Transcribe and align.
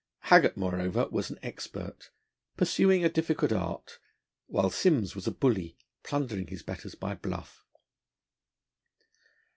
Haggart, 0.31 0.57
moreover, 0.57 1.07
was 1.11 1.29
an 1.29 1.37
expert, 1.43 2.09
pursuing 2.57 3.05
a 3.05 3.07
difficult 3.07 3.51
art, 3.53 3.99
while 4.47 4.71
Simms 4.71 5.13
was 5.13 5.27
a 5.27 5.31
bully, 5.31 5.77
plundering 6.01 6.47
his 6.47 6.63
betters 6.63 6.95
by 6.95 7.13
bluff. 7.13 7.63